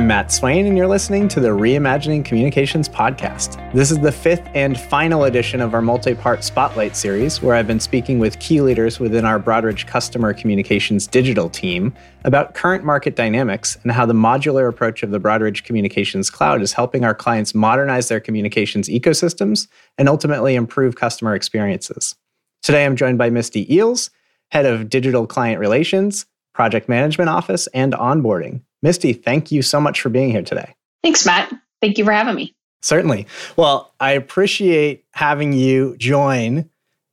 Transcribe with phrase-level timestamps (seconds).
[0.00, 3.58] I'm Matt Swain, and you're listening to the Reimagining Communications podcast.
[3.74, 7.66] This is the fifth and final edition of our multi part Spotlight series, where I've
[7.66, 11.92] been speaking with key leaders within our Broadridge customer communications digital team
[12.24, 16.72] about current market dynamics and how the modular approach of the Broadridge Communications Cloud is
[16.72, 22.16] helping our clients modernize their communications ecosystems and ultimately improve customer experiences.
[22.62, 24.08] Today, I'm joined by Misty Eels,
[24.50, 26.24] Head of Digital Client Relations,
[26.54, 28.62] Project Management Office, and Onboarding.
[28.82, 30.74] Misty, thank you so much for being here today.
[31.02, 31.52] Thanks, Matt.
[31.80, 32.54] Thank you for having me.
[32.82, 33.26] Certainly.
[33.56, 36.68] Well, I appreciate having you join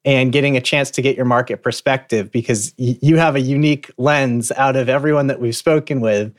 [0.05, 4.51] and getting a chance to get your market perspective because you have a unique lens
[4.53, 6.33] out of everyone that we've spoken with.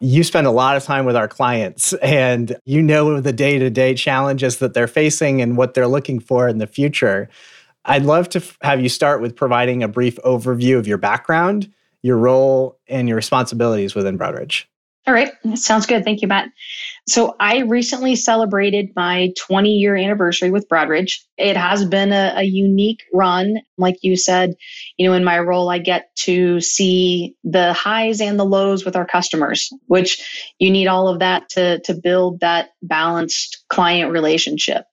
[0.00, 3.70] You spend a lot of time with our clients and you know the day to
[3.70, 7.30] day challenges that they're facing and what they're looking for in the future.
[7.86, 12.18] I'd love to have you start with providing a brief overview of your background your
[12.18, 14.64] role and your responsibilities within Broadridge.
[15.06, 15.30] All right.
[15.54, 16.02] Sounds good.
[16.02, 16.48] Thank you, Matt.
[17.06, 21.20] So I recently celebrated my 20 year anniversary with Broadridge.
[21.38, 23.58] It has been a, a, unique run.
[23.78, 24.56] Like you said,
[24.96, 28.96] you know, in my role, I get to see the highs and the lows with
[28.96, 34.86] our customers, which you need all of that to, to build that balanced client relationship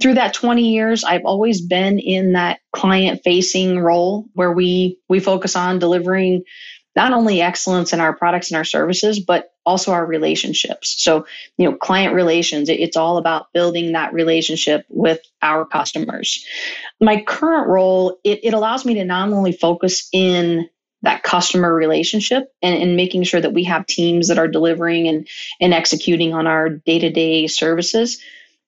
[0.00, 5.20] through that 20 years i've always been in that client facing role where we we
[5.20, 6.42] focus on delivering
[6.96, 10.96] not only excellence in our products and our services but also our relationships.
[10.98, 11.26] So
[11.58, 16.44] you know client relations it's all about building that relationship with our customers.
[17.00, 20.68] My current role it, it allows me to not only focus in
[21.02, 25.28] that customer relationship and, and making sure that we have teams that are delivering and,
[25.60, 28.20] and executing on our day-to-day services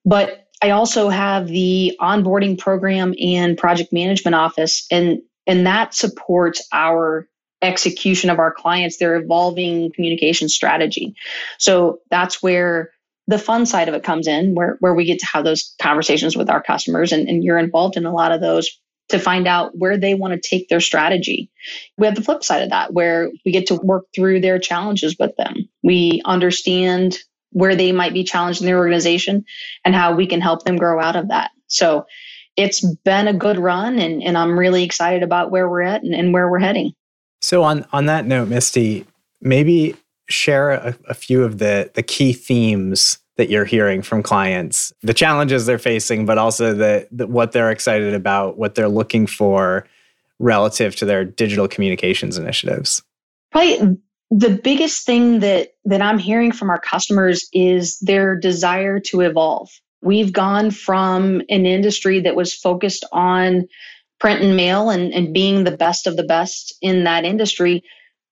[0.05, 6.67] but I also have the onboarding program and project management office, and and that supports
[6.73, 7.29] our
[7.63, 11.15] execution of our clients, their evolving communication strategy.
[11.59, 12.91] So that's where
[13.27, 16.37] the fun side of it comes in, where where we get to have those conversations
[16.37, 19.77] with our customers, and, and you're involved in a lot of those to find out
[19.77, 21.51] where they want to take their strategy.
[21.99, 25.17] We have the flip side of that, where we get to work through their challenges
[25.19, 25.69] with them.
[25.83, 27.19] We understand
[27.53, 29.45] where they might be challenged in their organization
[29.85, 31.51] and how we can help them grow out of that.
[31.67, 32.07] So
[32.57, 36.15] it's been a good run and, and I'm really excited about where we're at and,
[36.15, 36.93] and where we're heading.
[37.43, 39.07] So on on that note, Misty,
[39.41, 39.97] maybe
[40.29, 45.15] share a, a few of the the key themes that you're hearing from clients, the
[45.15, 49.87] challenges they're facing, but also the, the what they're excited about, what they're looking for
[50.39, 53.03] relative to their digital communications initiatives.
[53.51, 53.99] Probably
[54.31, 59.69] the biggest thing that that I'm hearing from our customers is their desire to evolve.
[60.03, 63.67] We've gone from an industry that was focused on
[64.19, 67.83] print and mail and, and being the best of the best in that industry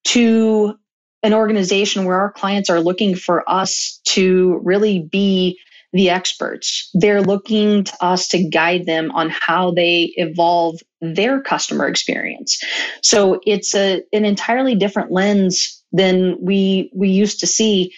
[0.05, 0.79] to
[1.23, 5.59] an organization where our clients are looking for us to really be
[5.93, 6.91] the experts.
[6.95, 12.63] They're looking to us to guide them on how they evolve their customer experience.
[13.03, 17.93] So it's a an entirely different lens than we we used to see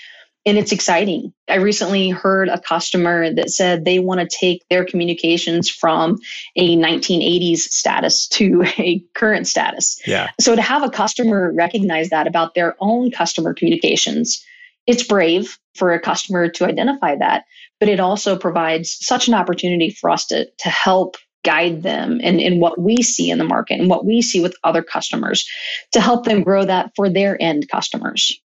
[0.47, 1.35] and it's exciting.
[1.49, 6.19] I recently heard a customer that said they want to take their communications from
[6.57, 10.01] a 1980s status to a current status.
[10.07, 10.31] Yeah.
[10.41, 14.45] So to have a customer recognize that about their own customer communications,
[14.87, 17.45] it's brave for a customer to identify that,
[17.79, 22.39] but it also provides such an opportunity for us to to help guide them in,
[22.39, 25.49] in what we see in the market and what we see with other customers
[25.93, 28.41] to help them grow that for their end customers.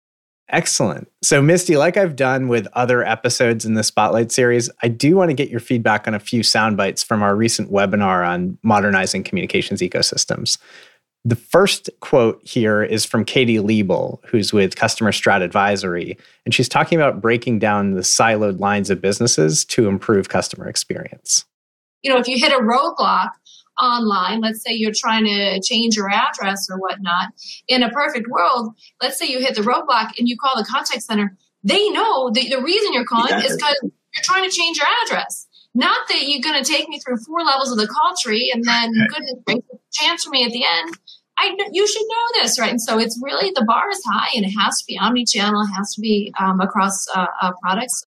[0.50, 1.10] Excellent.
[1.22, 5.30] So, Misty, like I've done with other episodes in the Spotlight series, I do want
[5.30, 9.24] to get your feedback on a few sound bites from our recent webinar on modernizing
[9.24, 10.58] communications ecosystems.
[11.24, 16.68] The first quote here is from Katie Liebel, who's with Customer Strat Advisory, and she's
[16.68, 21.46] talking about breaking down the siloed lines of businesses to improve customer experience
[22.04, 23.30] you know, if you hit a roadblock
[23.82, 27.30] online, let's say you're trying to change your address or whatnot,
[27.68, 31.04] in a perfect world, let's say you hit the roadblock and you call the contact
[31.04, 33.46] center, they know that the reason you're calling yeah.
[33.46, 35.48] is because you're trying to change your address.
[35.74, 38.64] Not that you're going to take me through four levels of the call tree and
[38.66, 39.64] then goodness gracious,
[39.94, 40.98] chance for me at the end.
[41.38, 42.72] I, you should know this, right?
[42.72, 45.74] And so it's really the bar is high, and it has to be omni-channel, it
[45.76, 48.06] has to be um, across uh, uh, products.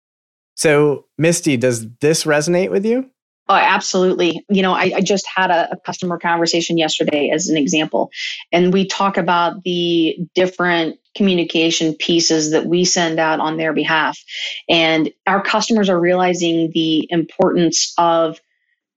[0.56, 3.10] So, Misty, does this resonate with you?
[3.50, 4.44] Oh, absolutely.
[4.48, 8.12] You know, I, I just had a, a, customer conversation yesterday as an example,
[8.52, 14.22] and we talk about the different communication pieces that we send out on their behalf.
[14.68, 18.38] And our customers are realizing the importance of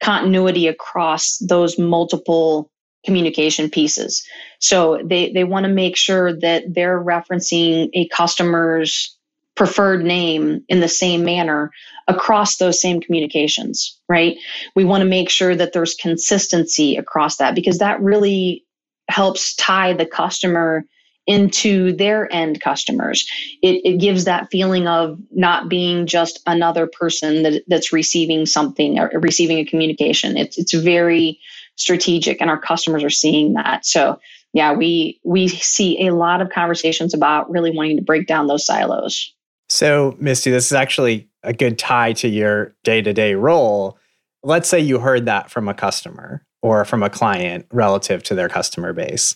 [0.04, 2.70] continuity across those multiple
[3.08, 4.24] communication pieces.
[4.60, 9.18] So they, they want to make sure that they're referencing a customer's
[9.56, 11.72] preferred name in the same manner
[12.08, 14.38] across those same communications, right?
[14.76, 18.66] We want to make sure that there's consistency across that because that really
[19.10, 20.86] helps tie the customer
[21.26, 23.26] into their end customers.
[23.62, 29.00] It, it gives that feeling of not being just another person that, that's receiving something
[29.00, 30.36] or receiving a communication.
[30.36, 31.40] It's, it's very
[31.76, 33.86] strategic and our customers are seeing that.
[33.86, 34.20] So
[34.54, 38.66] yeah, we, we see a lot of conversations about really wanting to break down those
[38.66, 39.33] silos.
[39.74, 43.98] So Misty, this is actually a good tie to your day to day role.
[44.44, 48.50] Let's say you heard that from a customer or from a client relative to their
[48.50, 49.36] customer base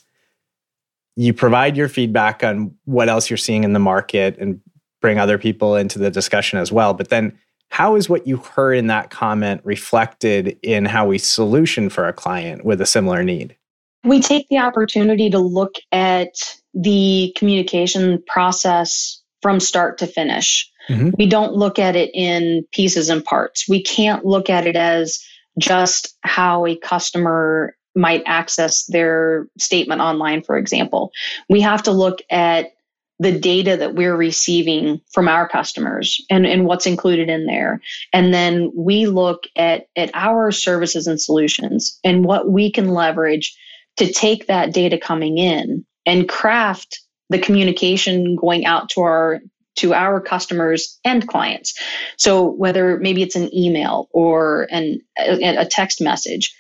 [1.17, 4.61] you provide your feedback on what else you're seeing in the market and
[5.01, 6.93] bring other people into the discussion as well.
[6.93, 7.37] But then,
[7.69, 12.13] how is what you heard in that comment reflected in how we solution for a
[12.13, 13.57] client with a similar need?
[14.05, 16.29] We take the opportunity to look at
[16.73, 20.69] the communication process from start to finish.
[20.89, 21.11] Mm-hmm.
[21.17, 23.63] We don't look at it in pieces and parts.
[23.69, 25.23] We can't look at it as
[25.57, 31.13] just how a customer might access their statement online, for example.
[31.47, 32.73] We have to look at
[33.19, 37.79] the data that we're receiving from our customers and, and what's included in there.
[38.11, 43.57] And then we look at, at our services and solutions and what we can leverage
[43.95, 46.99] to take that data coming in and craft
[47.29, 49.41] the communication going out to our
[49.77, 51.79] to our customers and clients.
[52.17, 56.55] So whether maybe it's an email or an, a, a text message,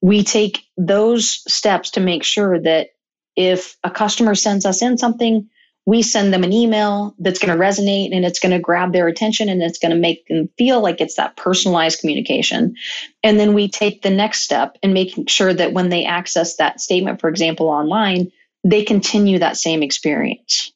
[0.00, 2.88] we take those steps to make sure that
[3.36, 5.48] if a customer sends us in something,
[5.86, 9.06] we send them an email that's going to resonate and it's going to grab their
[9.06, 12.74] attention and it's going to make them feel like it's that personalized communication.
[13.22, 16.80] And then we take the next step in making sure that when they access that
[16.80, 18.32] statement, for example, online,
[18.66, 20.72] they continue that same experience.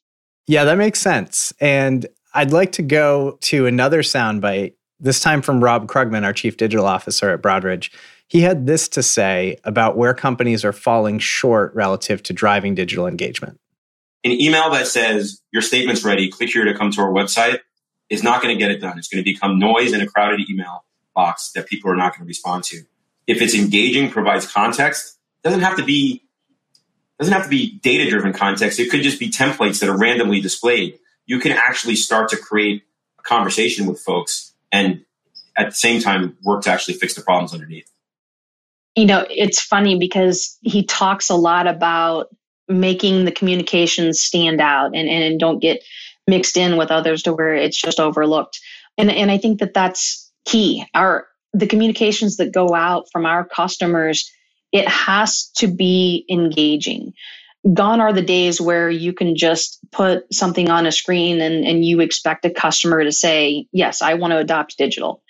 [0.47, 1.53] Yeah, that makes sense.
[1.59, 6.55] And I'd like to go to another soundbite, this time from Rob Krugman, our Chief
[6.55, 7.91] Digital Officer at Broadridge.
[8.27, 13.07] He had this to say about where companies are falling short relative to driving digital
[13.07, 13.59] engagement.
[14.23, 17.59] An email that says, Your statement's ready, click here to come to our website
[18.09, 18.97] is not going to get it done.
[18.97, 22.25] It's going to become noise in a crowded email box that people are not going
[22.25, 22.83] to respond to.
[23.27, 26.23] If it's engaging, provides context, doesn't have to be
[27.21, 28.79] doesn't have to be data driven context.
[28.79, 30.99] It could just be templates that are randomly displayed.
[31.25, 32.83] You can actually start to create
[33.19, 35.05] a conversation with folks and
[35.57, 37.91] at the same time work to actually fix the problems underneath
[38.95, 42.27] you know, it's funny because he talks a lot about
[42.67, 45.83] making the communications stand out and, and don't get
[46.27, 48.59] mixed in with others to where it's just overlooked.
[48.97, 50.85] And, and I think that that's key.
[50.93, 54.31] Our the communications that go out from our customers,
[54.71, 57.13] it has to be engaging.
[57.73, 61.85] Gone are the days where you can just put something on a screen and, and
[61.85, 65.23] you expect a customer to say, Yes, I want to adopt digital.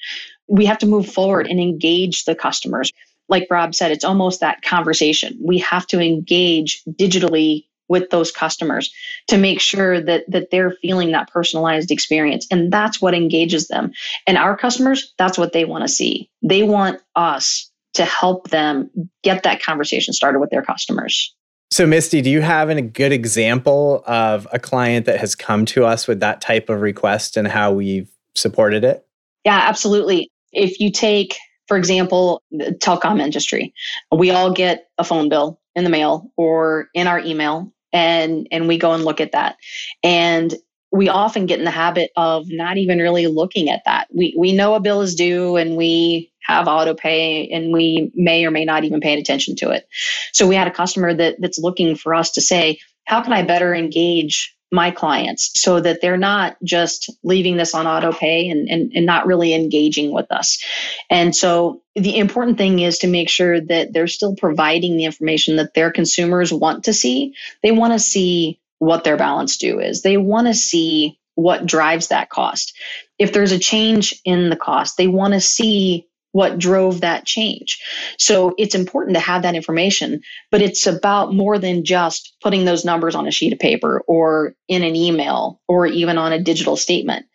[0.47, 2.91] We have to move forward and engage the customers
[3.29, 5.39] like Rob said, it's almost that conversation.
[5.41, 8.93] We have to engage digitally with those customers
[9.29, 13.93] to make sure that that they're feeling that personalized experience and that's what engages them
[14.27, 18.89] and our customers that's what they want to see they want us to help them
[19.23, 21.35] get that conversation started with their customers
[21.71, 25.85] so misty do you have a good example of a client that has come to
[25.85, 29.05] us with that type of request and how we've supported it
[29.45, 31.37] yeah absolutely if you take
[31.71, 33.73] for example, the telecom industry.
[34.13, 38.67] We all get a phone bill in the mail or in our email and and
[38.67, 39.55] we go and look at that.
[40.03, 40.53] And
[40.91, 44.09] we often get in the habit of not even really looking at that.
[44.13, 48.45] We we know a bill is due and we have auto pay and we may
[48.45, 49.87] or may not even pay attention to it.
[50.33, 53.43] So we had a customer that that's looking for us to say, how can I
[53.43, 58.69] better engage my clients so that they're not just leaving this on auto pay and,
[58.69, 60.63] and, and not really engaging with us.
[61.09, 65.57] And so the important thing is to make sure that they're still providing the information
[65.57, 67.35] that their consumers want to see.
[67.61, 70.03] They want to see what their balance due is.
[70.03, 72.73] They want to see what drives that cost.
[73.19, 77.79] If there's a change in the cost, they want to see what drove that change.
[78.17, 82.85] So it's important to have that information, but it's about more than just putting those
[82.85, 86.77] numbers on a sheet of paper or in an email or even on a digital
[86.77, 87.25] statement.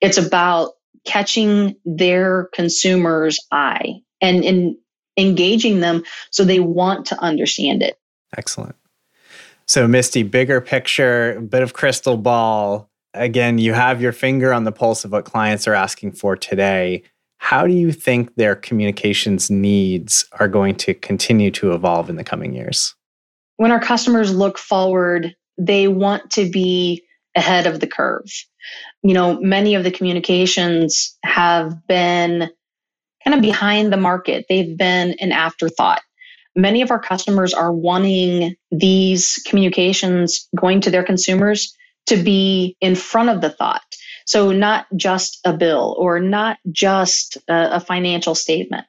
[0.00, 0.72] It's about
[1.04, 4.76] catching their consumer's eye and,
[5.18, 7.98] engaging them so they want to understand it.
[8.36, 8.76] Excellent.
[9.64, 12.90] So, Misty, bigger picture, bit of crystal ball.
[13.14, 17.02] Again, you have your finger on the pulse of what clients are asking for today
[17.46, 22.24] how do you think their communications needs are going to continue to evolve in the
[22.24, 22.92] coming years?
[23.56, 27.04] When our customers look forward, they want to be
[27.36, 28.24] ahead of the curve.
[29.04, 32.50] You know, many of the communications have been
[33.24, 36.02] kind of behind the market, they've been an afterthought.
[36.56, 41.72] Many of our customers are wanting these communications going to their consumers
[42.06, 43.84] to be in front of the thought.
[44.26, 48.86] So, not just a bill or not just a, a financial statement.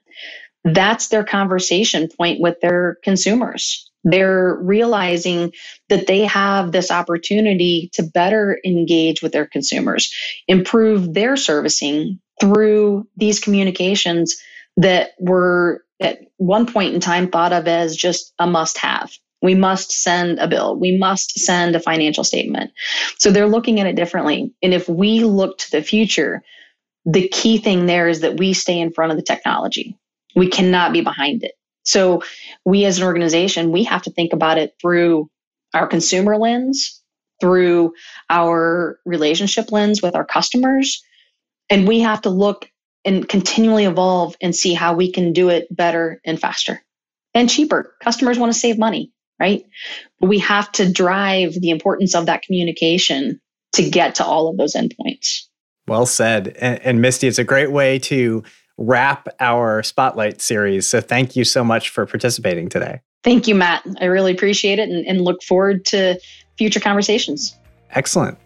[0.66, 3.90] That's their conversation point with their consumers.
[4.04, 5.54] They're realizing
[5.90, 10.14] that they have this opportunity to better engage with their consumers,
[10.48, 14.38] improve their servicing through these communications
[14.78, 19.12] that were at one point in time thought of as just a must have.
[19.42, 20.76] We must send a bill.
[20.76, 22.72] We must send a financial statement.
[23.20, 24.54] So they're looking at it differently.
[24.64, 26.44] And if we look to the future,
[27.06, 29.98] the key thing there is that we stay in front of the technology.
[30.36, 31.54] We cannot be behind it.
[31.84, 32.24] So
[32.66, 35.30] we as an organization, we have to think about it through
[35.74, 37.02] our consumer lens,
[37.40, 37.94] through
[38.30, 41.04] our relationship lens with our customers.
[41.70, 42.70] And we have to look
[43.06, 46.84] and continually evolve and see how we can do it better and faster
[47.34, 47.96] and cheaper.
[48.04, 49.66] Customers want to save money, right?
[50.20, 53.40] But we have to drive the importance of that communication
[53.74, 55.44] to get to all of those endpoints.
[55.88, 56.56] Well said.
[56.60, 58.44] And, and Misty, it's a great way to
[58.78, 60.88] wrap our spotlight series.
[60.88, 63.02] So thank you so much for participating today.
[63.24, 63.84] Thank you, Matt.
[64.00, 66.20] I really appreciate it and, and look forward to
[66.58, 67.58] future conversations.
[67.92, 68.38] Excellent.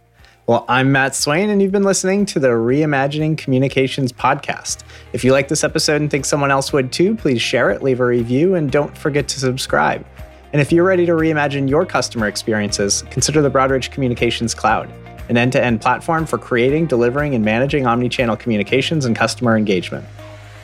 [0.47, 4.79] Well, I'm Matt Swain, and you've been listening to the Reimagining Communications podcast.
[5.13, 7.99] If you like this episode and think someone else would too, please share it, leave
[7.99, 10.05] a review, and don't forget to subscribe.
[10.53, 14.91] And if you're ready to reimagine your customer experiences, consider the Broadridge Communications Cloud,
[15.29, 20.05] an end to end platform for creating, delivering, and managing omnichannel communications and customer engagement.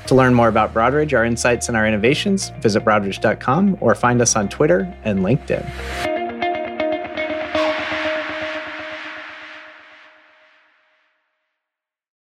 [0.08, 4.36] To learn more about Broadridge, our insights, and our innovations, visit broadridge.com or find us
[4.36, 6.17] on Twitter and LinkedIn.